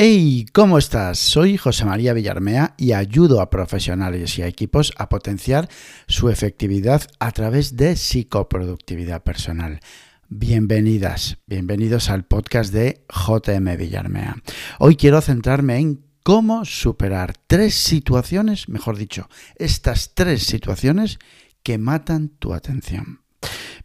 Hey, 0.00 0.46
¿cómo 0.52 0.78
estás? 0.78 1.18
Soy 1.18 1.56
José 1.56 1.84
María 1.84 2.12
Villarmea 2.12 2.76
y 2.78 2.92
ayudo 2.92 3.40
a 3.40 3.50
profesionales 3.50 4.38
y 4.38 4.42
a 4.42 4.46
equipos 4.46 4.92
a 4.96 5.08
potenciar 5.08 5.68
su 6.06 6.28
efectividad 6.28 7.02
a 7.18 7.32
través 7.32 7.76
de 7.76 7.96
psicoproductividad 7.96 9.24
personal. 9.24 9.80
Bienvenidas, 10.28 11.38
bienvenidos 11.48 12.10
al 12.10 12.24
podcast 12.24 12.72
de 12.72 13.04
JM 13.08 13.76
Villarmea. 13.76 14.36
Hoy 14.78 14.94
quiero 14.94 15.20
centrarme 15.20 15.78
en 15.78 16.04
cómo 16.22 16.64
superar 16.64 17.34
tres 17.48 17.74
situaciones, 17.74 18.68
mejor 18.68 18.98
dicho, 18.98 19.28
estas 19.56 20.14
tres 20.14 20.44
situaciones 20.44 21.18
que 21.64 21.76
matan 21.76 22.28
tu 22.28 22.54
atención. 22.54 23.22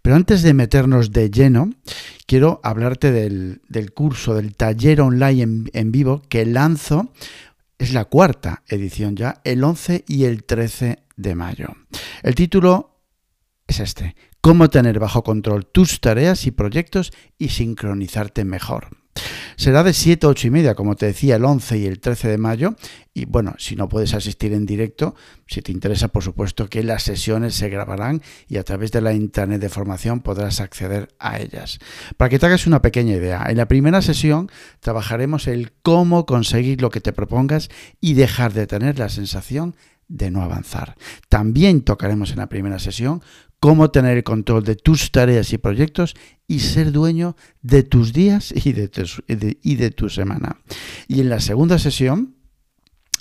Pero 0.04 0.18
antes 0.18 0.42
de 0.42 0.54
meternos 0.54 1.14
de 1.14 1.32
lleno, 1.32 1.70
quiero 2.28 2.60
hablarte 2.62 3.12
del, 3.14 3.62
curso, 3.96 4.36
del 4.36 4.54
taller 4.54 5.00
online 5.00 5.70
en, 5.72 5.92
vivo 5.94 6.22
que 6.28 6.46
lanzo. 6.46 7.14
Es 7.80 7.94
la 7.94 8.04
cuarta 8.06 8.64
edición 8.68 9.16
ya, 9.16 9.40
el 9.46 9.64
11 9.64 10.04
y 10.06 10.26
el 10.26 10.44
13 10.44 11.00
de 11.16 11.36
mayo. 11.36 11.70
El 12.22 12.36
título 12.36 13.00
es 13.66 13.80
este, 13.80 14.18
cómo 14.42 14.70
tener 14.70 15.00
bajo 15.00 15.24
control 15.24 15.66
tus 15.68 16.02
tareas 16.02 16.46
y 16.48 16.52
proyectos 16.52 17.14
y 17.38 17.50
sincronizarte 17.50 18.44
mejor. 18.44 19.03
Será 19.56 19.84
de 19.84 19.94
7 19.94 20.26
a 20.26 20.30
8 20.30 20.48
y 20.48 20.50
media, 20.50 20.76
como 20.76 20.96
te 20.96 21.06
decía, 21.06 21.36
el 21.36 21.46
11 21.46 21.78
y 21.78 21.86
el 21.86 22.00
13 22.00 22.28
de 22.28 22.38
mayo. 22.38 22.76
Y 23.14 23.26
bueno, 23.26 23.54
si 23.60 23.76
no 23.76 23.88
puedes 23.88 24.14
asistir 24.14 24.54
en 24.54 24.66
directo, 24.66 25.16
si 25.46 25.62
te 25.62 25.72
interesa, 25.72 26.08
por 26.08 26.24
supuesto 26.24 26.68
que 26.68 26.84
las 26.84 27.04
sesiones 27.04 27.54
se 27.54 27.70
grabarán 27.70 28.22
y 28.48 28.58
a 28.58 28.64
través 28.64 28.92
de 28.92 29.02
la 29.02 29.14
internet 29.14 29.62
de 29.62 29.70
formación 29.70 30.22
podrás 30.22 30.60
acceder 30.60 31.14
a 31.20 31.40
ellas. 31.40 31.80
Para 32.18 32.30
que 32.30 32.40
te 32.40 32.48
hagas 32.48 32.66
una 32.66 32.82
pequeña 32.82 33.16
idea, 33.16 33.46
en 33.48 33.58
la 33.58 33.68
primera 33.68 34.02
sesión 34.02 34.50
trabajaremos 34.80 35.48
el 35.48 35.72
cómo 35.84 36.26
conseguir 36.26 36.82
lo 36.82 36.90
que 36.90 37.02
te 37.02 37.14
propongas 37.14 37.70
y 38.02 38.16
dejar 38.16 38.54
de 38.54 38.66
tener 38.66 38.98
la 38.98 39.10
sensación 39.10 39.76
no 40.08 40.42
avanzar. 40.42 40.96
También 41.30 41.82
tocaremos 41.82 42.32
en 42.32 42.38
la 42.38 42.50
primera 42.50 42.80
sesión 42.80 43.22
cómo 43.60 43.92
tener 43.92 44.18
el 44.18 44.24
control 44.24 44.64
de 44.64 44.76
tus 44.76 45.12
tareas 45.12 45.54
y 45.54 45.58
proyectos 45.58 46.16
y 46.48 46.60
ser 46.60 46.92
dueño 46.92 47.36
de 47.62 47.84
tus 47.84 48.12
días 48.12 48.54
y 48.54 48.74
de 48.74 48.90
tu, 48.90 49.04
y 49.28 49.76
de 49.76 49.92
tu 49.92 50.10
semana. 50.10 50.58
Y 51.08 51.22
en 51.22 51.30
la 51.30 51.40
segunda 51.40 51.80
sesión, 51.80 52.36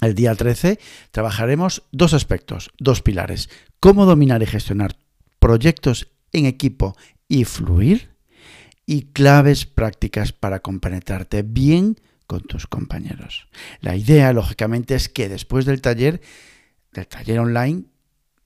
el 0.01 0.17
día 0.17 0.35
13, 0.35 0.81
trabajaremos 1.13 1.85
dos 1.93 2.13
aspectos, 2.13 2.71
dos 2.79 3.03
pilares. 3.03 3.49
Cómo 3.79 4.05
dominar 4.05 4.43
y 4.43 4.47
gestionar 4.47 4.97
proyectos 5.39 6.09
en 6.33 6.47
equipo 6.47 6.97
y 7.29 7.45
fluir. 7.45 8.11
Y 8.85 9.13
claves 9.13 9.65
prácticas 9.65 10.33
para 10.33 10.59
compenetrarte 10.59 11.43
bien 11.43 12.01
con 12.27 12.43
tus 12.43 12.67
compañeros. 12.67 13.47
La 13.81 13.95
idea, 13.95 14.33
lógicamente, 14.33 14.97
es 14.97 15.09
que 15.09 15.29
después 15.29 15.67
del 15.67 15.81
taller, 15.81 16.21
del 16.93 17.07
taller 17.07 17.41
online, 17.41 17.85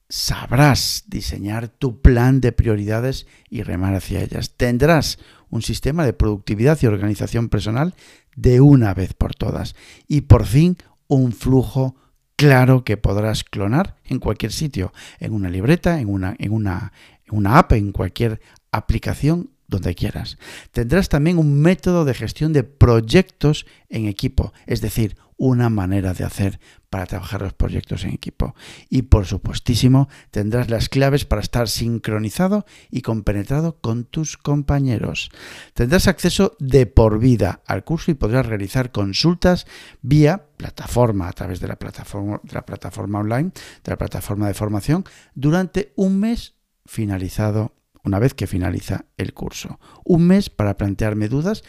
sabrás 0.08 1.04
diseñar 1.08 1.68
tu 1.68 2.00
plan 2.00 2.40
de 2.40 2.52
prioridades 2.52 3.26
y 3.50 3.62
remar 3.62 3.94
hacia 3.94 4.22
ellas. 4.22 4.54
Tendrás 4.56 5.18
un 5.50 5.62
sistema 5.62 6.04
de 6.04 6.12
productividad 6.12 6.78
y 6.82 6.86
organización 6.86 7.48
personal 7.48 7.94
de 8.36 8.60
una 8.60 8.94
vez 8.94 9.14
por 9.14 9.34
todas. 9.34 9.74
Y 10.06 10.22
por 10.22 10.46
fin 10.46 10.76
un 11.08 11.32
flujo 11.32 11.96
claro 12.36 12.84
que 12.84 12.96
podrás 12.96 13.42
clonar 13.44 13.96
en 14.04 14.18
cualquier 14.18 14.52
sitio, 14.52 14.92
en 15.18 15.32
una 15.32 15.48
libreta, 15.48 16.00
en 16.00 16.08
una, 16.08 16.36
en 16.38 16.52
una, 16.52 16.92
en 17.24 17.36
una 17.36 17.58
app, 17.58 17.72
en 17.72 17.92
cualquier 17.92 18.40
aplicación 18.70 19.50
donde 19.68 19.94
quieras. 19.94 20.38
Tendrás 20.70 21.08
también 21.08 21.38
un 21.38 21.60
método 21.60 22.04
de 22.04 22.14
gestión 22.14 22.52
de 22.52 22.62
proyectos 22.62 23.66
en 23.88 24.06
equipo, 24.06 24.52
es 24.66 24.80
decir, 24.80 25.16
una 25.36 25.68
manera 25.68 26.14
de 26.14 26.24
hacer 26.24 26.60
para 26.90 27.06
trabajar 27.06 27.42
los 27.42 27.52
proyectos 27.52 28.04
en 28.04 28.10
equipo. 28.10 28.54
Y 28.88 29.02
por 29.02 29.26
supuestísimo, 29.26 30.08
tendrás 30.30 30.70
las 30.70 30.88
claves 30.88 31.24
para 31.24 31.42
estar 31.42 31.68
sincronizado 31.68 32.64
y 32.90 33.02
compenetrado 33.02 33.78
con 33.80 34.04
tus 34.04 34.36
compañeros. 34.36 35.30
Tendrás 35.74 36.08
acceso 36.08 36.56
de 36.58 36.86
por 36.86 37.18
vida 37.18 37.60
al 37.66 37.84
curso 37.84 38.10
y 38.10 38.14
podrás 38.14 38.46
realizar 38.46 38.92
consultas 38.92 39.66
vía 40.00 40.46
plataforma, 40.56 41.28
a 41.28 41.32
través 41.32 41.60
de 41.60 41.68
la 41.68 41.76
plataforma, 41.76 42.40
de 42.42 42.54
la 42.54 42.64
plataforma 42.64 43.20
online, 43.20 43.50
de 43.84 43.90
la 43.90 43.98
plataforma 43.98 44.46
de 44.46 44.54
formación, 44.54 45.04
durante 45.34 45.92
un 45.96 46.18
mes 46.18 46.54
finalizado 46.86 47.74
una 48.06 48.20
vez 48.20 48.34
que 48.34 48.46
finaliza 48.46 49.06
el 49.16 49.34
curso. 49.34 49.80
Un 50.04 50.28
mes 50.28 50.48
para 50.48 50.76
plantearme 50.76 51.28
dudas 51.28 51.62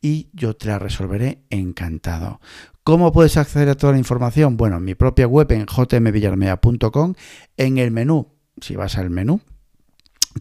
y 0.00 0.30
yo 0.32 0.56
te 0.56 0.68
la 0.68 0.78
resolveré 0.78 1.42
encantado. 1.50 2.40
¿Cómo 2.90 3.12
puedes 3.12 3.36
acceder 3.36 3.68
a 3.68 3.76
toda 3.76 3.92
la 3.92 4.00
información? 4.00 4.56
Bueno, 4.56 4.78
en 4.78 4.84
mi 4.84 4.96
propia 4.96 5.28
web 5.28 5.52
en 5.52 5.64
jmvillarmea.com, 5.64 7.14
en 7.56 7.78
el 7.78 7.92
menú, 7.92 8.34
si 8.60 8.74
vas 8.74 8.98
al 8.98 9.10
menú, 9.10 9.40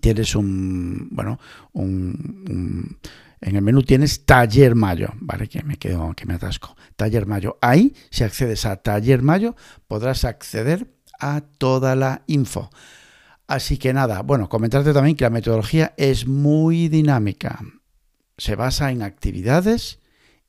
tienes 0.01 0.33
un, 0.33 1.09
bueno, 1.11 1.39
un, 1.73 2.97
en 3.39 3.55
el 3.55 3.61
menú 3.61 3.83
tienes 3.83 4.25
Taller 4.25 4.73
Mayo, 4.73 5.09
¿vale? 5.19 5.47
Que 5.47 5.61
me 5.61 5.77
quedo, 5.77 6.11
que 6.15 6.25
me 6.25 6.33
atasco. 6.33 6.75
Taller 6.95 7.27
Mayo. 7.27 7.59
Ahí, 7.61 7.93
si 8.09 8.23
accedes 8.23 8.65
a 8.65 8.77
Taller 8.77 9.21
Mayo, 9.21 9.55
podrás 9.87 10.25
acceder 10.25 10.91
a 11.19 11.41
toda 11.41 11.95
la 11.95 12.23
info. 12.25 12.71
Así 13.45 13.77
que 13.77 13.93
nada, 13.93 14.23
bueno, 14.23 14.49
comentarte 14.49 14.91
también 14.91 15.15
que 15.15 15.25
la 15.25 15.29
metodología 15.29 15.93
es 15.97 16.25
muy 16.25 16.87
dinámica. 16.87 17.59
Se 18.39 18.55
basa 18.55 18.89
en 18.89 19.03
actividades 19.03 19.98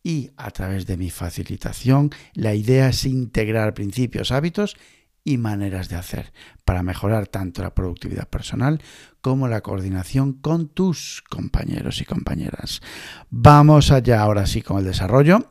y 0.02 0.30
a 0.36 0.50
través 0.50 0.86
de 0.86 0.96
mi 0.96 1.10
facilitación 1.10 2.10
la 2.34 2.54
idea 2.54 2.88
es 2.88 3.04
integrar 3.04 3.74
principios, 3.74 4.32
hábitos 4.32 4.76
y 5.24 5.36
maneras 5.36 5.88
de 5.88 5.96
hacer 5.96 6.32
para 6.64 6.82
mejorar 6.82 7.26
tanto 7.26 7.62
la 7.62 7.74
productividad 7.74 8.28
personal 8.28 8.80
como 9.20 9.48
la 9.48 9.60
coordinación 9.60 10.32
con 10.32 10.68
tus 10.68 11.22
compañeros 11.28 12.00
y 12.00 12.06
compañeras. 12.06 12.80
Vamos 13.28 13.90
allá 13.90 14.22
ahora 14.22 14.46
sí 14.46 14.62
con 14.62 14.78
el 14.78 14.84
desarrollo. 14.84 15.48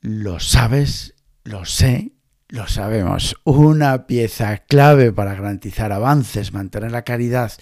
Lo 0.00 0.40
sabes, 0.40 1.14
lo 1.44 1.64
sé, 1.64 2.12
lo 2.48 2.66
sabemos, 2.66 3.36
una 3.44 4.06
pieza 4.08 4.58
clave 4.58 5.12
para 5.12 5.34
garantizar 5.34 5.92
avances, 5.92 6.52
mantener 6.52 6.90
la 6.90 7.02
caridad 7.02 7.52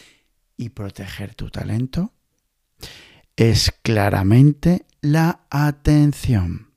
y 0.56 0.70
proteger 0.70 1.34
tu 1.34 1.50
talento 1.50 2.14
es 3.40 3.72
claramente 3.82 4.84
la 5.00 5.46
atención. 5.48 6.74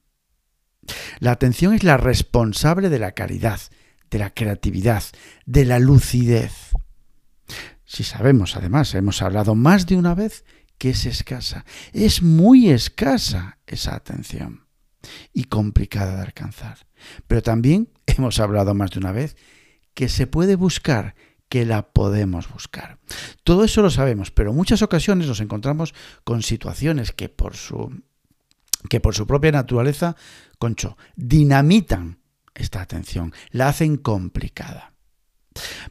La 1.20 1.32
atención 1.32 1.74
es 1.74 1.84
la 1.84 1.98
responsable 1.98 2.88
de 2.88 3.00
la 3.00 3.12
caridad, 3.12 3.60
de 4.10 4.20
la 4.20 4.30
creatividad, 4.34 5.04
de 5.46 5.66
la 5.66 5.80
lucidez. 5.80 6.72
Si 7.84 8.06
sabemos, 8.06 8.56
además, 8.56 8.96
hemos 8.96 9.22
hablado 9.22 9.56
más 9.56 9.88
de 9.88 9.98
una 9.98 10.16
vez 10.16 10.46
que 10.78 10.92
es 10.92 11.06
escasa, 11.06 11.66
es 11.92 12.22
muy 12.22 12.70
escasa 12.70 13.60
esa 13.68 13.96
atención 13.96 14.66
y 15.34 15.44
complicada 15.46 16.16
de 16.16 16.22
alcanzar. 16.22 16.88
Pero 17.28 17.44
también 17.44 17.90
hemos 18.08 18.40
hablado 18.40 18.74
más 18.74 18.92
de 18.92 19.00
una 19.00 19.12
vez 19.12 19.36
que 19.94 20.08
se 20.08 20.28
puede 20.28 20.56
buscar, 20.56 21.16
que 21.54 21.68
la 21.68 21.84
podemos 21.84 22.52
buscar. 22.52 22.98
Todo 23.44 23.64
eso 23.64 23.84
lo 23.84 23.92
sabemos, 23.92 24.32
pero 24.32 24.50
en 24.50 24.56
muchas 24.56 24.82
ocasiones 24.82 25.28
nos 25.28 25.40
encontramos 25.40 25.94
con 26.24 26.42
situaciones 26.42 27.12
que 27.12 27.30
por 27.30 27.56
su, 27.56 28.02
que 28.90 29.00
por 29.00 29.14
su 29.14 29.28
propia 29.28 29.52
naturaleza, 29.52 30.16
concho, 30.58 30.98
dinamitan 31.16 32.18
esta 32.56 32.82
atención, 32.82 33.36
la 33.52 33.68
hacen 33.68 33.98
complicada. 33.98 34.94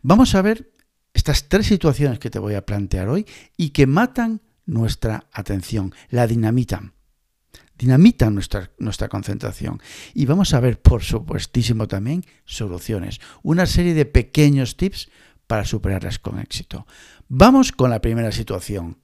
Vamos 0.03 0.35
a 0.35 0.43
ver 0.43 0.73
estas 1.15 1.49
tres 1.49 1.69
situaciones 1.69 2.19
que 2.19 2.31
te 2.31 2.41
voy 2.41 2.55
a 2.55 2.67
plantear 2.67 3.09
hoy 3.09 3.25
y 3.57 3.71
que 3.71 3.87
matan 3.87 4.41
nuestra 4.67 5.29
atención, 5.33 5.95
la 6.11 6.27
dinamitan 6.27 6.95
dinamitan 7.79 8.35
nuestra, 8.35 8.71
nuestra 8.79 9.09
concentración. 9.09 9.83
Y 10.15 10.27
vamos 10.27 10.55
a 10.55 10.61
ver, 10.61 10.81
por 10.81 11.03
supuestísimo, 11.03 11.89
también 11.89 12.25
soluciones. 12.45 13.21
Una 13.43 13.67
serie 13.67 13.93
de 13.93 14.07
pequeños 14.07 14.77
tips 14.77 15.09
para 15.47 15.65
superarlas 15.65 16.19
con 16.19 16.39
éxito. 16.39 16.87
Vamos 17.29 17.73
con 17.73 17.91
la 17.91 18.01
primera 18.01 18.33
situación. 18.33 18.99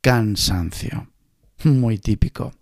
Cansancio. 0.00 1.10
Muy 1.64 1.98
típico. 1.98 2.52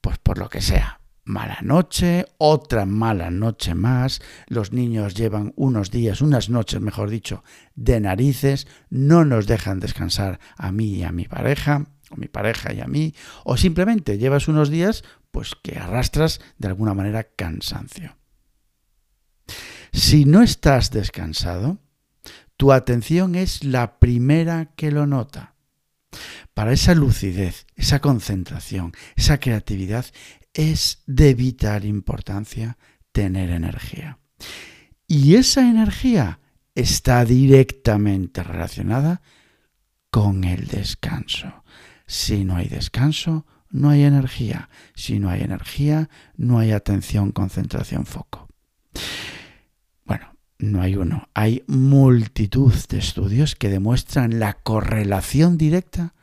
Pues 0.00 0.18
por 0.18 0.38
lo 0.38 0.48
que 0.48 0.60
sea. 0.60 1.00
Mala 1.24 1.58
noche, 1.62 2.24
otra 2.38 2.86
mala 2.86 3.30
noche 3.30 3.74
más, 3.74 4.22
los 4.46 4.72
niños 4.72 5.14
llevan 5.14 5.52
unos 5.56 5.90
días, 5.90 6.22
unas 6.22 6.48
noches, 6.48 6.80
mejor 6.80 7.10
dicho, 7.10 7.44
de 7.74 8.00
narices, 8.00 8.66
no 8.88 9.26
nos 9.26 9.46
dejan 9.46 9.78
descansar 9.78 10.40
a 10.56 10.72
mí 10.72 10.86
y 10.94 11.02
a 11.02 11.12
mi 11.12 11.26
pareja, 11.26 11.84
o 12.10 12.16
mi 12.16 12.28
pareja 12.28 12.72
y 12.72 12.80
a 12.80 12.86
mí, 12.86 13.14
o 13.44 13.58
simplemente 13.58 14.16
llevas 14.16 14.48
unos 14.48 14.70
días 14.70 15.04
pues 15.30 15.54
que 15.62 15.78
arrastras 15.78 16.40
de 16.56 16.68
alguna 16.68 16.94
manera 16.94 17.24
cansancio. 17.24 18.16
Si 19.92 20.24
no 20.24 20.42
estás 20.42 20.90
descansado, 20.90 21.78
tu 22.58 22.72
atención 22.72 23.36
es 23.36 23.64
la 23.64 23.98
primera 24.00 24.72
que 24.76 24.90
lo 24.90 25.06
nota. 25.06 25.54
Para 26.54 26.72
esa 26.72 26.94
lucidez, 26.94 27.66
esa 27.76 28.00
concentración, 28.00 28.92
esa 29.14 29.38
creatividad, 29.38 30.04
es 30.52 31.04
de 31.06 31.34
vital 31.34 31.84
importancia 31.84 32.76
tener 33.12 33.50
energía. 33.50 34.18
Y 35.06 35.36
esa 35.36 35.70
energía 35.70 36.40
está 36.74 37.24
directamente 37.24 38.42
relacionada 38.42 39.22
con 40.10 40.42
el 40.42 40.66
descanso. 40.66 41.62
Si 42.06 42.44
no 42.44 42.56
hay 42.56 42.66
descanso, 42.66 43.46
no 43.70 43.90
hay 43.90 44.02
energía. 44.02 44.68
Si 44.96 45.20
no 45.20 45.30
hay 45.30 45.42
energía, 45.42 46.10
no 46.36 46.58
hay 46.58 46.72
atención, 46.72 47.30
concentración, 47.30 48.04
foco. 48.04 48.48
No 50.58 50.82
hay 50.82 50.96
uno. 50.96 51.28
Hay 51.34 51.62
multitud 51.68 52.74
de 52.88 52.98
estudios 52.98 53.54
que 53.54 53.68
demuestran 53.68 54.40
la 54.40 54.54
correlación 54.54 55.56
directa 55.56 56.14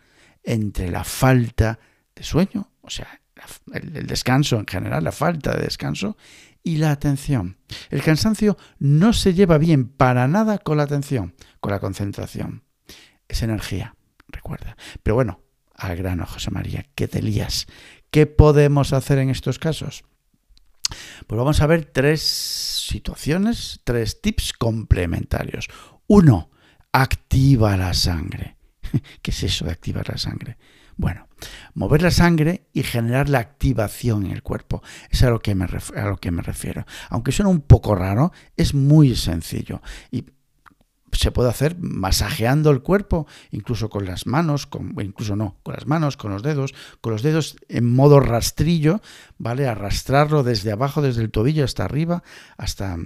entre 0.43 0.89
la 0.89 1.03
falta 1.03 1.79
de 2.15 2.23
sueño, 2.23 2.69
o 2.81 2.89
sea, 2.89 3.21
el, 3.73 4.07
descanso 4.07 4.57
en 4.57 4.67
general, 4.67 5.03
la 5.03 5.11
falta 5.11 5.53
de 5.55 5.63
descanso, 5.63 6.17
y 6.63 6.77
la 6.77 6.91
atención. 6.91 7.57
El 7.89 8.01
cansancio 8.01 8.57
no 8.79 9.13
se 9.13 9.33
lleva 9.33 9.57
bien 9.57 9.87
para 9.87 10.27
nada 10.27 10.57
con 10.57 10.77
la 10.77 10.83
atención, 10.83 11.33
con 11.59 11.71
la 11.71 11.79
concentración. 11.79 12.63
Es 13.27 13.41
energía, 13.41 13.95
recuerda. 14.27 14.75
Pero 15.03 15.15
bueno, 15.15 15.41
al 15.75 15.95
grano, 15.95 16.25
José 16.25 16.51
María, 16.51 16.85
¿qué 16.95 17.07
te 17.07 17.21
lías? 17.21 17.67
¿Qué 18.11 18.25
podemos 18.25 18.93
hacer 18.93 19.19
en 19.19 19.29
estos 19.29 19.59
casos? 19.59 20.03
Pues 21.27 21.38
vamos 21.38 21.62
a 21.62 21.68
ver 21.68 21.86
tres 21.86 22.21
situaciones, 22.21 23.81
tres 23.83 24.21
tips 24.21 24.53
complementarios. 24.53 25.68
Uno, 26.07 26.51
activa 26.92 27.75
la 27.77 27.94
sangre. 27.94 28.57
¿Qué 29.21 29.31
es 29.31 29.44
eso 29.44 29.65
de 29.65 29.71
activar 29.71 30.07
la 30.07 30.18
sangre? 30.18 30.57
Bueno, 30.97 31.27
mover 31.74 32.01
la 32.01 32.12
sangre 32.12 32.68
y 32.71 32.83
generar 32.83 33.27
la 33.27 33.39
activación 33.39 34.25
en 34.25 34.31
el 34.31 34.44
cuerpo. 34.44 34.81
Es 35.09 35.24
a 35.24 35.30
lo 35.30 35.42
que 35.42 35.56
me, 35.56 35.68
refiero. 35.68 36.86
Aunque 37.09 37.31
suena 37.33 37.50
un 37.50 37.62
poco 37.62 37.95
raro, 37.95 38.31
es 38.56 38.74
muy 38.74 39.15
sencillo. 39.15 39.81
Y 40.09 40.25
se 41.17 41.31
puede 41.31 41.50
hacer 41.50 41.77
masajeando 41.79 42.71
el 42.71 42.81
cuerpo, 42.81 43.27
incluso 43.51 43.89
con 43.89 44.06
las 44.06 44.27
manos, 44.27 44.65
con, 44.65 44.94
incluso 45.01 45.35
no, 45.35 45.57
con 45.63 45.73
las 45.73 45.88
manos, 45.88 46.17
con 46.17 46.31
los 46.31 46.44
dedos, 46.44 46.73
con 47.01 47.13
los 47.13 47.21
dedos 47.21 47.56
en 47.69 47.91
modo 47.91 48.19
rastrillo, 48.19 49.01
¿vale? 49.38 49.67
Arrastrarlo 49.67 50.44
desde 50.44 50.71
abajo, 50.71 51.01
desde 51.01 51.21
el 51.21 51.31
tobillo 51.31 51.63
hasta 51.63 51.85
arriba, 51.85 52.23
hasta, 52.57 52.97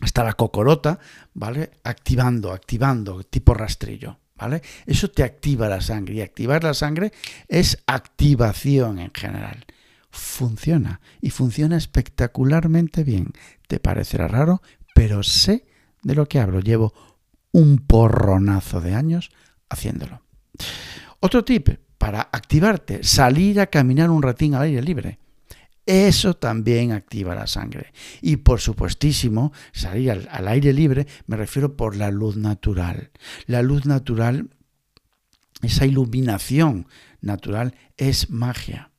hasta 0.00 0.24
la 0.24 0.34
cocorota, 0.34 0.98
¿vale? 1.34 1.70
Activando, 1.84 2.52
activando, 2.52 3.22
tipo 3.24 3.54
rastrillo. 3.54 4.18
¿Vale? 4.36 4.62
Eso 4.86 5.10
te 5.10 5.22
activa 5.22 5.68
la 5.68 5.82
sangre 5.82 6.14
y 6.14 6.20
activar 6.22 6.64
la 6.64 6.72
sangre 6.72 7.12
es 7.46 7.82
activación 7.86 8.98
en 8.98 9.10
general. 9.12 9.66
Funciona 10.10 11.02
y 11.20 11.28
funciona 11.28 11.76
espectacularmente 11.76 13.04
bien. 13.04 13.34
Te 13.68 13.80
parecerá 13.80 14.28
raro, 14.28 14.62
pero 14.94 15.22
sé 15.22 15.66
de 16.02 16.14
lo 16.14 16.26
que 16.26 16.40
hablo. 16.40 16.60
Llevo 16.60 16.92
un 17.52 17.78
porronazo 17.78 18.80
de 18.80 18.94
años 18.94 19.30
haciéndolo. 19.68 20.22
Otro 21.20 21.44
tip 21.44 21.68
para 21.98 22.22
activarte, 22.32 23.04
salir 23.04 23.60
a 23.60 23.66
caminar 23.66 24.10
un 24.10 24.22
ratín 24.22 24.54
al 24.54 24.62
aire 24.62 24.82
libre. 24.82 25.18
Eso 25.86 26.34
también 26.34 26.92
activa 26.92 27.34
la 27.34 27.46
sangre. 27.46 27.92
Y 28.22 28.36
por 28.36 28.60
supuestísimo, 28.60 29.52
salir 29.72 30.10
al, 30.10 30.48
aire 30.48 30.72
libre 30.72 31.06
me 31.26 31.36
refiero 31.36 31.76
por 31.76 31.96
la 31.96 32.10
luz 32.10 32.36
natural. 32.36 33.10
La 33.46 33.62
luz 33.62 33.86
natural, 33.86 34.50
esa 35.62 35.86
iluminación 35.86 36.86
natural, 37.20 37.74
es 37.96 38.30
magia. 38.30 38.92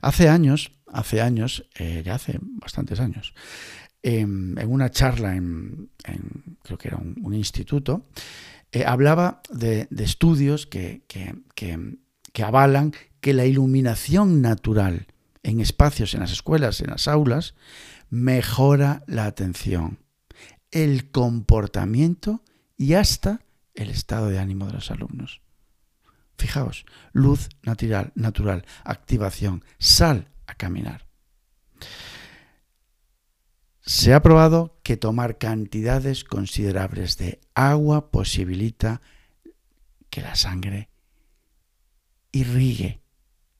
Hace 0.00 0.28
años, 0.28 0.72
hace 0.90 1.20
años, 1.20 1.66
eh, 1.78 2.02
ya 2.04 2.14
hace 2.14 2.38
bastantes 2.40 3.00
años, 3.00 3.34
en, 4.08 4.58
una 4.66 4.90
charla 4.90 5.36
en, 5.36 5.90
creo 6.62 6.78
que 6.78 6.88
era 6.88 6.96
un, 6.96 7.34
instituto, 7.34 8.06
eh, 8.72 8.84
hablaba 8.84 9.42
de, 9.50 9.86
estudios 9.98 10.66
que, 10.66 11.02
que, 11.06 12.42
avalan 12.42 12.92
que 13.20 13.34
la 13.34 13.44
iluminación 13.44 14.40
natural 14.40 15.08
en 15.42 15.60
espacios, 15.60 16.14
en 16.14 16.20
las 16.20 16.32
escuelas, 16.32 16.80
en 16.80 16.90
las 16.90 17.08
aulas, 17.08 17.54
mejora 18.10 19.02
la 19.06 19.26
atención, 19.26 19.98
el 20.70 21.10
comportamiento 21.10 22.42
y 22.76 22.94
hasta 22.94 23.40
el 23.74 23.90
estado 23.90 24.28
de 24.28 24.38
ánimo 24.38 24.66
de 24.66 24.74
los 24.74 24.90
alumnos. 24.90 25.40
Fijaos, 26.38 26.86
luz 27.12 27.48
natural, 27.62 28.12
natural, 28.14 28.64
activación, 28.84 29.64
sal 29.78 30.28
a 30.46 30.54
caminar. 30.54 31.06
Se 33.88 34.12
ha 34.12 34.20
probado 34.20 34.78
que 34.82 34.98
tomar 34.98 35.38
cantidades 35.38 36.22
considerables 36.22 37.16
de 37.16 37.40
agua 37.54 38.10
posibilita 38.10 39.00
que 40.10 40.20
la 40.20 40.34
sangre 40.34 40.90
irrigue 42.30 43.00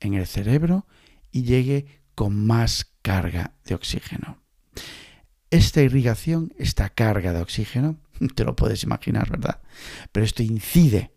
en 0.01 0.13
el 0.13 0.27
cerebro 0.27 0.87
y 1.33 1.45
llegue 1.45 2.03
con 2.15 2.47
más 2.47 2.93
carga 3.01 3.55
de 3.65 3.75
oxígeno. 3.75 4.43
Esta 5.49 5.81
irrigación, 5.81 6.53
esta 6.59 6.91
carga 6.91 7.33
de 7.33 7.41
oxígeno, 7.41 7.99
te 8.35 8.45
lo 8.45 8.55
puedes 8.55 8.83
imaginar, 8.83 9.31
¿verdad? 9.31 9.63
Pero 10.13 10.27
esto 10.27 10.43
incide, 10.43 11.11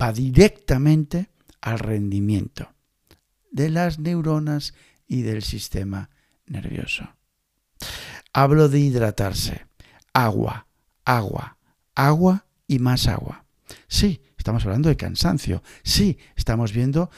va 0.00 0.12
directamente 0.12 1.28
al 1.60 1.80
rendimiento 1.80 2.72
de 3.50 3.68
las 3.68 3.98
neuronas 3.98 4.74
y 5.08 5.22
del 5.22 5.42
sistema 5.42 6.10
nervioso. 6.46 7.17
Hablo 8.40 8.68
de 8.68 8.78
hidratarse. 8.78 9.66
Agua, 10.12 10.68
agua, 11.04 11.56
agua 11.96 12.46
y 12.68 12.78
más 12.78 13.08
agua. 13.08 13.44
Sí, 13.88 14.22
estamos 14.36 14.64
hablando 14.64 14.88
de 14.88 14.96
cansancio. 14.96 15.60
Sí, 15.82 16.18
estamos 16.36 16.72
viendo 16.72 17.10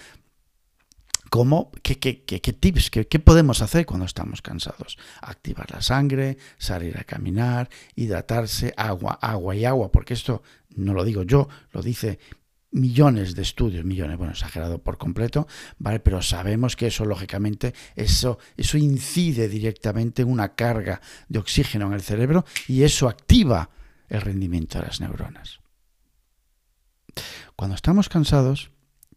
cómo, 1.29 1.73
qué, 1.83 1.99
qué, 1.99 2.25
qué, 2.25 2.41
qué 2.41 2.55
tips, 2.55 2.89
qué, 2.91 3.05
podemos 3.19 3.61
hacer 3.61 3.85
cuando 3.85 4.07
estamos 4.07 4.41
cansados. 4.41 4.97
Activar 5.21 5.71
la 5.71 5.83
sangre, 5.83 6.39
salir 6.57 6.97
a 6.97 7.05
caminar, 7.05 7.69
hidratarse, 7.97 8.73
agua, 8.79 9.19
agua 9.21 9.55
y 9.55 9.67
agua, 9.67 9.93
porque 9.93 10.15
esto 10.15 10.43
no 10.75 10.95
lo 10.95 11.05
digo 11.05 11.23
yo, 11.25 11.51
lo 11.73 11.83
dice 11.83 12.19
millones 12.73 13.35
de 13.35 13.43
estudios, 13.43 13.85
millones, 13.85 14.17
bueno, 14.17 14.33
exagerado 14.33 14.79
por 14.83 14.99
completo, 14.99 15.47
¿vale? 15.79 16.01
Pero 16.01 16.23
sabemos 16.23 16.77
que 16.77 16.87
eso, 16.87 17.05
lógicamente, 17.05 17.75
eso, 17.97 18.39
eso 18.57 18.79
incide 18.79 19.49
directamente 19.49 20.23
en 20.23 20.29
una 20.29 20.55
carga 20.55 21.01
de 21.29 21.39
oxígeno 21.39 21.87
en 21.87 21.95
el 21.95 22.03
cerebro 22.03 22.45
y 22.69 22.83
eso 22.83 23.09
activa 23.09 23.71
el 24.09 24.21
rendimiento 24.21 24.79
de 24.79 24.87
las 24.87 25.01
neuronas. 25.01 25.61
Cuando 27.57 27.75
estamos 27.75 28.09
cansados, 28.09 28.71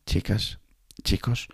chicas, 0.06 0.60
chicos, 1.04 1.48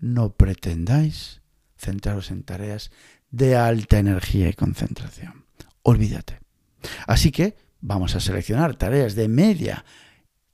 no 0.00 0.30
pretendáis 0.30 1.42
centraros 1.76 2.30
en 2.30 2.42
tareas 2.42 2.90
de 3.30 3.56
alta 3.56 3.98
energía 3.98 4.48
y 4.48 4.54
concentración. 4.54 5.46
Olvídate. 5.82 6.40
Así 7.06 7.30
que 7.30 7.56
vamos 7.80 8.14
a 8.14 8.20
seleccionar 8.20 8.76
tareas 8.76 9.14
de 9.14 9.28
media 9.28 9.84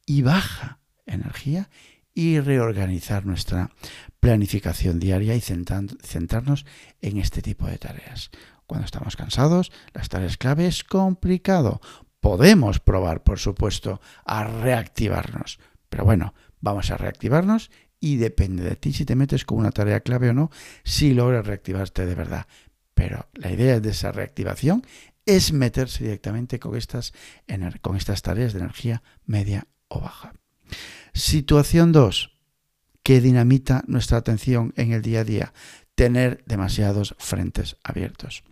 y 0.07 0.23
baja 0.23 0.80
energía 1.15 1.69
y 2.15 2.41
reorganizar 2.41 3.25
nuestra 3.25 3.71
planificación 4.19 4.99
diaria 4.99 5.35
y 5.35 5.41
centrarnos 5.41 6.67
en 7.01 7.19
este 7.19 7.43
tipo 7.43 7.67
de 7.67 7.79
tareas. 7.79 8.31
Cuando 8.67 8.85
estamos 8.85 9.17
cansados, 9.17 9.73
las 9.95 10.09
tareas 10.09 10.37
clave 10.37 10.67
es 10.67 10.85
complicado. 10.85 11.81
Podemos 12.21 12.79
probar, 12.79 13.23
por 13.23 13.39
supuesto, 13.39 14.01
a 14.25 14.45
reactivarnos. 14.45 15.59
Pero 15.89 16.05
bueno, 16.05 16.35
vamos 16.61 16.91
a 16.91 16.97
reactivarnos 16.97 17.71
y 17.99 18.17
depende 18.17 18.63
de 18.63 18.77
ti 18.77 18.93
si 18.93 19.05
te 19.05 19.17
metes 19.17 19.45
con 19.45 19.59
una 19.59 19.73
tarea 19.73 20.01
clave 20.01 20.31
o 20.31 20.35
no, 20.35 20.51
si 20.85 21.15
logras 21.15 21.47
reactivarte 21.47 22.07
de 22.07 22.15
verdad. 22.15 22.47
Pero 22.95 23.29
la 23.35 23.51
idea 23.51 23.81
de 23.81 23.91
esa 23.91 24.13
reactivación 24.13 24.87
es 25.27 25.53
meterse 25.53 26.05
directamente 26.05 26.59
con 26.59 26.77
estas, 26.77 27.13
con 27.81 27.97
estas 27.97 28.23
tareas 28.23 28.53
de 28.53 28.61
energía 28.61 29.03
media 29.25 29.67
o 29.89 30.01
baja. 30.01 30.33
Situación 31.13 31.93
2. 31.93 32.37
que 33.03 33.21
dinamita 33.21 33.83
nuestra 33.87 34.19
atención 34.19 34.73
en 34.77 34.93
el 34.93 35.03
día 35.03 35.21
a 35.21 35.25
día? 35.25 35.53
Tener 35.95 36.45
demasiados 36.47 37.15
frentes 37.19 37.77
abiertos. 37.83 38.45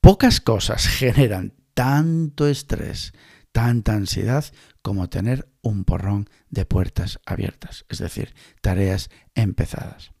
Pocas 0.00 0.40
cosas 0.40 0.86
generan 1.00 1.54
tanto 1.74 2.46
estrés, 2.46 3.12
tanta 3.52 3.94
ansiedad 3.94 4.44
como 4.82 5.08
tener 5.08 5.50
un 5.62 5.84
porrón 5.84 6.28
de 6.50 6.66
puertas 6.66 7.20
abiertas, 7.26 7.84
es 7.88 7.98
decir, 7.98 8.34
tareas 8.60 9.10
empezadas. 9.34 10.12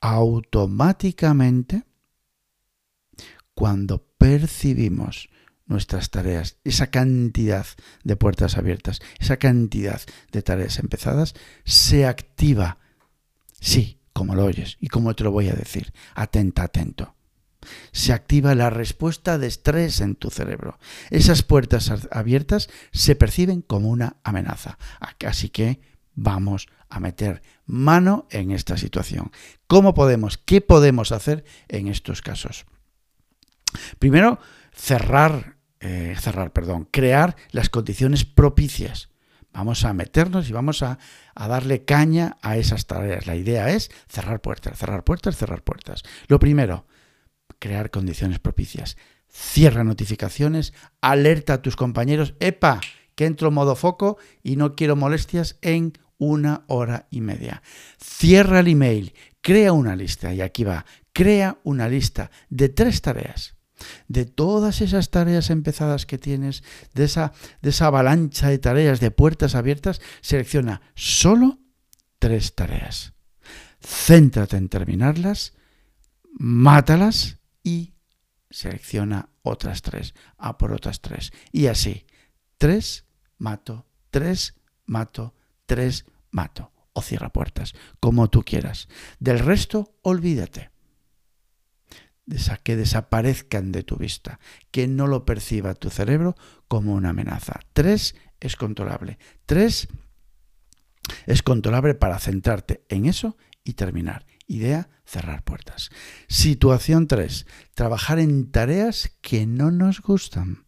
Automáticamente, 0.00 1.84
cuando 3.54 4.06
percibimos 4.18 5.28
nuestras 5.68 6.10
tareas, 6.10 6.56
esa 6.64 6.88
cantidad 6.88 7.66
de 8.02 8.16
puertas 8.16 8.58
abiertas, 8.58 9.00
esa 9.20 9.36
cantidad 9.36 10.00
de 10.32 10.42
tareas 10.42 10.78
empezadas, 10.80 11.34
se 11.64 12.04
activa 12.06 12.78
Sí, 13.60 14.00
como 14.12 14.34
lo 14.34 14.44
oyes 14.44 14.76
y 14.80 14.88
como 14.88 15.14
te 15.14 15.24
lo 15.24 15.30
voy 15.30 15.48
a 15.48 15.54
decir. 15.54 15.92
Atenta, 16.14 16.64
atento. 16.64 17.14
Se 17.92 18.12
activa 18.12 18.54
la 18.54 18.70
respuesta 18.70 19.36
de 19.36 19.48
estrés 19.48 20.00
en 20.00 20.14
tu 20.14 20.30
cerebro. 20.30 20.78
Esas 21.10 21.42
puertas 21.42 21.92
abiertas 22.10 22.68
se 22.92 23.16
perciben 23.16 23.62
como 23.62 23.88
una 23.88 24.16
amenaza. 24.22 24.78
Así 25.26 25.48
que 25.48 25.80
vamos 26.14 26.68
a 26.88 27.00
meter 27.00 27.42
mano 27.66 28.26
en 28.30 28.52
esta 28.52 28.76
situación. 28.76 29.30
¿Cómo 29.66 29.92
podemos? 29.92 30.38
¿Qué 30.38 30.60
podemos 30.60 31.12
hacer 31.12 31.44
en 31.68 31.88
estos 31.88 32.22
casos? 32.22 32.64
Primero, 33.98 34.38
cerrar, 34.72 35.57
eh, 35.80 36.16
cerrar, 36.18 36.52
perdón, 36.52 36.88
crear 36.90 37.36
las 37.50 37.68
condiciones 37.68 38.24
propicias. 38.24 39.10
Vamos 39.52 39.84
a 39.84 39.92
meternos 39.92 40.48
y 40.48 40.52
vamos 40.52 40.82
a, 40.82 40.98
a, 41.34 41.48
darle 41.48 41.84
caña 41.84 42.36
a 42.42 42.56
esas 42.56 42.86
tareas. 42.86 43.26
La 43.26 43.36
idea 43.36 43.70
es 43.70 43.90
cerrar 44.08 44.40
puertas, 44.40 44.78
cerrar 44.78 45.04
puertas, 45.04 45.36
cerrar 45.36 45.62
puertas. 45.62 46.02
Lo 46.28 46.38
primero, 46.38 46.86
crear 47.58 47.90
condiciones 47.90 48.38
propicias. 48.38 48.96
Cierra 49.28 49.84
notificaciones, 49.84 50.72
alerta 51.00 51.54
a 51.54 51.62
tus 51.62 51.76
compañeros, 51.76 52.34
epa, 52.40 52.80
que 53.14 53.26
entro 53.26 53.48
en 53.48 53.54
modo 53.54 53.74
foco 53.74 54.16
y 54.42 54.56
no 54.56 54.74
quiero 54.74 54.96
molestias 54.96 55.58
en 55.62 55.92
una 56.18 56.64
hora 56.66 57.06
y 57.10 57.20
media. 57.20 57.62
Cierra 57.98 58.60
el 58.60 58.68
email, 58.68 59.12
crea 59.40 59.72
una 59.72 59.96
lista, 59.96 60.32
y 60.32 60.40
aquí 60.40 60.64
va, 60.64 60.84
crea 61.12 61.58
una 61.64 61.88
lista 61.88 62.30
de 62.48 62.68
tres 62.68 63.02
tareas. 63.02 63.57
De 64.08 64.24
todas 64.24 64.80
esas 64.80 65.10
tareas 65.10 65.50
empezadas 65.50 66.06
que 66.06 66.18
tienes, 66.18 66.62
de 66.94 67.04
esa, 67.04 67.32
de 67.62 67.70
esa 67.70 67.86
avalancha 67.86 68.48
de 68.48 68.58
tareas, 68.58 69.00
de 69.00 69.10
puertas 69.10 69.54
abiertas, 69.54 70.00
selecciona 70.20 70.82
solo 70.94 71.58
tres 72.18 72.54
tareas. 72.54 73.12
Céntrate 73.80 74.56
en 74.56 74.68
terminarlas, 74.68 75.54
mátalas 76.32 77.38
y 77.62 77.94
selecciona 78.50 79.28
otras 79.42 79.82
tres, 79.82 80.14
a 80.36 80.58
por 80.58 80.72
otras 80.72 81.00
tres. 81.00 81.32
Y 81.52 81.66
así, 81.66 82.06
tres, 82.58 83.04
mato, 83.38 83.86
tres, 84.10 84.54
mato, 84.86 85.34
tres, 85.66 86.06
mato 86.30 86.72
o 86.92 87.02
cierra 87.02 87.30
puertas, 87.30 87.74
como 88.00 88.28
tú 88.28 88.42
quieras. 88.42 88.88
Del 89.20 89.38
resto, 89.38 89.94
olvídate. 90.02 90.70
Que 92.62 92.76
desaparezcan 92.76 93.72
de 93.72 93.82
tu 93.82 93.96
vista, 93.96 94.38
que 94.70 94.86
no 94.86 95.06
lo 95.06 95.24
perciba 95.24 95.74
tu 95.74 95.90
cerebro 95.90 96.36
como 96.68 96.94
una 96.94 97.10
amenaza. 97.10 97.60
Tres, 97.72 98.14
es 98.40 98.56
controlable. 98.56 99.18
Tres, 99.46 99.88
es 101.26 101.42
controlable 101.42 101.94
para 101.94 102.18
centrarte 102.18 102.84
en 102.88 103.06
eso 103.06 103.36
y 103.64 103.74
terminar. 103.74 104.26
Idea, 104.46 104.90
cerrar 105.04 105.42
puertas. 105.42 105.90
Situación 106.28 107.06
3. 107.06 107.46
Trabajar 107.74 108.18
en 108.18 108.50
tareas 108.50 109.12
que 109.20 109.46
no 109.46 109.70
nos 109.70 110.00
gustan. 110.00 110.66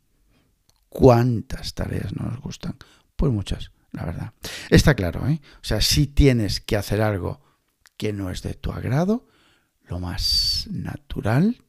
¿Cuántas 0.89 1.75
tareas 1.75 2.15
no 2.15 2.27
nos 2.27 2.41
gustan? 2.41 2.77
Pues 3.17 3.33
muchas 3.33 3.71
la 3.93 4.05
verdad. 4.05 4.33
Está 4.71 4.95
claro, 4.95 5.27
¿eh? 5.29 5.41
O 5.57 5.65
sea, 5.65 5.81
si 5.81 6.07
tienes 6.07 6.61
que 6.61 6.77
hacer 6.77 7.01
algo 7.01 7.41
que 7.97 8.13
no 8.13 8.31
es 8.31 8.43
de 8.43 8.55
tu 8.55 8.73
agrado, 8.73 9.27
lo 9.91 9.99
más 9.99 10.69
natural, 10.71 11.63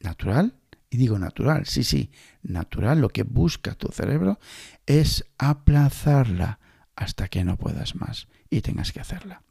natural, 0.00 0.54
y 0.90 0.96
digo 0.96 1.18
natural, 1.18 1.66
sí, 1.66 1.84
sí, 1.84 2.10
natural, 2.42 3.00
lo 3.00 3.08
que 3.08 3.22
busca 3.22 3.74
tu 3.74 3.88
cerebro 3.88 4.38
es 4.84 5.24
aplazarla 5.38 6.58
hasta 6.96 7.28
que 7.28 7.44
no 7.44 7.56
puedas 7.56 7.94
más 7.94 8.28
y 8.50 8.60
tengas 8.60 8.92
que 8.92 9.00
hacerla. 9.00 9.42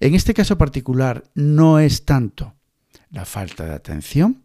En 0.00 0.14
este 0.14 0.34
caso 0.34 0.58
particular 0.58 1.24
no 1.34 1.78
es 1.78 2.04
tanto 2.04 2.56
la 3.10 3.24
falta 3.24 3.64
de 3.64 3.74
atención 3.74 4.42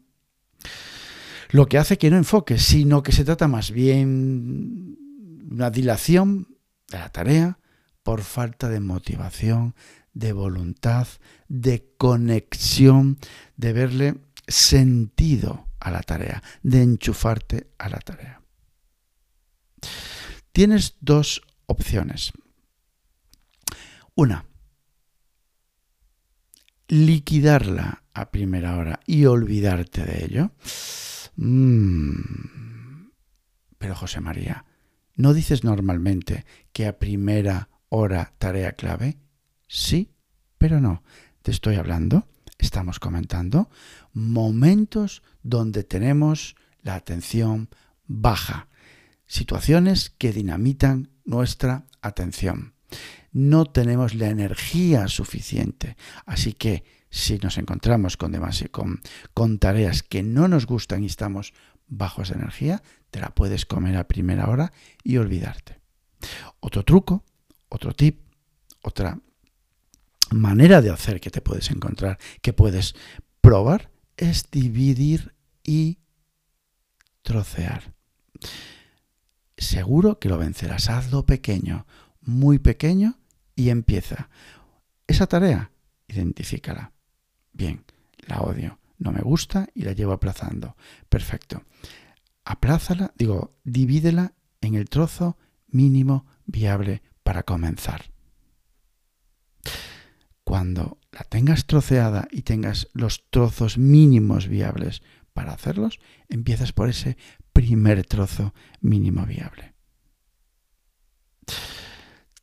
lo 1.50 1.68
que 1.68 1.78
hace 1.78 1.98
que 1.98 2.10
no 2.10 2.18
enfoques, 2.18 2.62
sino 2.62 3.04
que 3.04 3.14
se 3.14 3.24
trata 3.24 3.48
más 3.48 3.72
bien 3.72 4.98
una 5.50 5.70
dilación 5.70 6.58
de 6.90 7.00
la 7.00 7.10
tarea 7.10 7.60
por 8.04 8.22
falta 8.22 8.70
de 8.70 8.80
motivación, 8.80 9.76
de 10.20 10.34
voluntad, 10.34 11.08
de 11.48 11.94
conexión, 11.98 13.18
de 13.56 13.74
verle 13.74 14.16
sentido 14.48 15.68
a 15.80 15.92
la 15.92 16.02
tarea, 16.02 16.42
de 16.64 16.82
enchufarte 16.84 17.68
a 17.78 17.90
la 17.90 18.00
tarea. 18.00 18.42
Tienes 20.52 20.96
dos 21.02 21.42
opciones. 21.66 22.32
Una, 24.16 24.46
liquidarla 26.88 28.04
a 28.14 28.32
primera 28.32 28.78
hora 28.78 29.00
y 29.06 29.26
olvidarte 29.26 30.04
de 30.04 30.26
ello. 30.26 30.52
Mm. 31.36 33.10
Pero 33.78 33.96
José 33.96 34.22
María, 34.22 34.66
¿No 35.18 35.34
dices 35.34 35.64
normalmente 35.64 36.46
que 36.72 36.86
a 36.86 37.00
primera 37.00 37.70
hora 37.90 38.34
tarea 38.38 38.74
clave? 38.74 39.18
Sí, 39.68 40.14
pero 40.58 40.82
no. 40.82 41.04
Te 41.42 41.52
estoy 41.52 41.76
hablando, 41.76 42.28
estamos 42.58 43.00
comentando, 43.00 43.70
momentos 44.14 45.24
donde 45.44 45.84
tenemos 45.84 46.56
la 46.82 46.96
atención 46.96 47.70
baja, 48.06 48.68
situaciones 49.28 50.10
que 50.10 50.32
dinamitan 50.32 51.10
nuestra 51.26 51.86
atención. 52.02 52.74
No 53.32 53.66
tenemos 53.66 54.16
la 54.16 54.30
energía 54.30 55.08
suficiente, 55.08 55.98
así 56.26 56.54
que 56.54 56.84
si 57.10 57.38
nos 57.38 57.58
encontramos 57.58 58.18
con, 58.18 58.34
con, 58.72 59.02
con 59.34 59.60
tareas 59.60 60.04
que 60.04 60.24
no 60.24 60.48
nos 60.48 60.66
gustan 60.66 61.04
y 61.04 61.08
estamos 61.08 61.54
bajos 61.88 62.30
de 62.30 62.36
energía, 62.36 62.82
te 63.12 63.20
la 63.20 63.30
puedes 63.30 63.66
comer 63.66 63.98
a 63.98 64.08
primera 64.08 64.50
hora 64.50 64.74
y 65.04 65.18
olvidarte. 65.18 65.80
Otro 66.60 66.84
truco, 66.84 67.24
otro 67.70 67.94
tip, 67.94 68.22
otra 68.82 69.20
manera 70.32 70.82
de 70.82 70.90
hacer 70.90 71.20
que 71.20 71.30
te 71.30 71.42
puedes 71.42 71.70
encontrar, 71.72 72.18
que 72.42 72.54
puedes 72.54 72.96
probar, 73.42 73.90
es 74.18 74.50
dividir 74.52 75.34
y 75.64 76.00
trocear. 77.22 77.94
Seguro 79.58 80.20
que 80.20 80.30
lo 80.30 80.38
vencerás. 80.38 80.90
Hazlo 80.90 81.26
pequeño, 81.26 81.86
muy 82.22 82.60
pequeño 82.60 83.20
y 83.56 83.70
empieza. 83.70 84.30
Esa 85.08 85.28
tarea, 85.28 85.72
identifícala. 86.08 86.92
Bien, 87.54 87.84
la 88.28 88.42
odio 88.42 88.78
no 89.00 89.12
me 89.12 89.22
gusta 89.22 89.68
y 89.74 89.84
la 89.84 89.94
llevo 89.94 90.14
aplazando. 90.14 90.76
Perfecto. 91.10 91.64
Aplázala, 92.46 93.14
digo, 93.16 93.56
divídela 93.64 94.34
en 94.62 94.76
el 94.76 94.90
trozo 94.90 95.38
mínimo 95.68 96.26
viable 96.46 97.02
para 97.24 97.44
comenzar. 97.44 98.06
Cuando 100.48 100.98
la 101.12 101.26
tengas 101.26 101.66
troceada 101.66 102.30
y 102.32 102.44
tengas 102.44 102.88
los 102.94 103.30
trozos 103.32 103.78
mínimos 103.78 104.48
viables 104.48 105.02
para 105.34 105.52
hacerlos, 105.52 106.00
empiezas 106.30 106.72
por 106.72 106.88
ese 106.88 107.18
primer 107.52 108.06
trozo 108.06 108.54
mínimo 108.80 109.26
viable. 109.26 109.74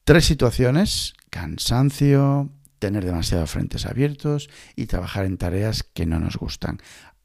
Tres 0.04 0.26
situaciones, 0.26 1.14
cansancio, 1.30 2.50
tener 2.78 3.06
demasiados 3.06 3.50
frentes 3.50 3.86
abiertos 3.86 4.50
y 4.76 4.84
trabajar 4.84 5.24
en 5.24 5.38
tareas 5.38 5.82
que 5.82 6.04
no 6.04 6.20
nos 6.20 6.36
gustan. 6.36 6.82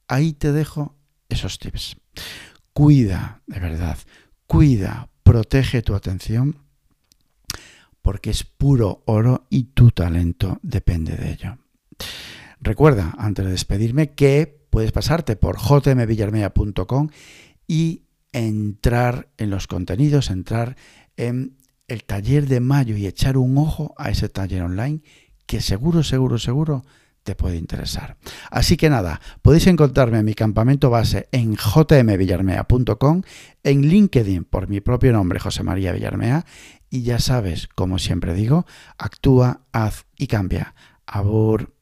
Ahí 0.07 0.31
te 0.31 0.53
dejo 0.53 0.95
esos 1.27 1.59
tips. 1.59 1.97
Cuida, 2.71 3.41
de 3.47 3.59
verdad, 3.59 3.97
cuida, 4.47 5.09
protege 5.23 5.81
tu 5.81 5.93
atención 5.93 6.68
porque 8.09 8.31
es 8.31 8.43
puro 8.43 9.03
oro 9.05 9.45
y 9.51 9.65
tu 9.65 9.91
talento 9.91 10.57
depende 10.63 11.15
de 11.15 11.31
ello. 11.31 11.59
Recuerda, 12.59 13.13
antes 13.19 13.45
de 13.45 13.51
despedirme, 13.51 14.13
que 14.13 14.65
puedes 14.71 14.91
pasarte 14.91 15.35
por 15.35 15.59
jmvillarmea.com 15.59 17.09
y 17.67 18.01
entrar 18.31 19.29
en 19.37 19.51
los 19.51 19.67
contenidos, 19.67 20.31
entrar 20.31 20.75
en 21.17 21.57
el 21.87 22.03
taller 22.03 22.47
de 22.47 22.61
mayo 22.61 22.97
y 22.97 23.05
echar 23.05 23.37
un 23.37 23.55
ojo 23.59 23.93
a 23.95 24.09
ese 24.09 24.27
taller 24.27 24.63
online 24.63 25.01
que 25.45 25.61
seguro, 25.61 26.01
seguro, 26.01 26.39
seguro 26.39 26.83
te 27.21 27.35
puede 27.35 27.57
interesar. 27.57 28.17
Así 28.49 28.75
que 28.75 28.89
nada, 28.89 29.21
podéis 29.43 29.67
encontrarme 29.67 30.17
en 30.17 30.25
mi 30.25 30.33
campamento 30.33 30.89
base 30.89 31.27
en 31.31 31.55
jmvillarmea.com, 31.55 33.21
en 33.61 33.81
LinkedIn 33.83 34.45
por 34.45 34.67
mi 34.67 34.81
propio 34.81 35.11
nombre, 35.13 35.39
José 35.39 35.61
María 35.61 35.91
Villarmea, 35.91 36.43
y 36.89 37.03
ya 37.03 37.19
sabes, 37.19 37.67
como 37.75 37.99
siempre 37.99 38.33
digo, 38.33 38.65
actúa, 38.97 39.61
haz 39.71 40.05
y 40.17 40.27
cambia. 40.27 40.73
Abur. 41.05 41.78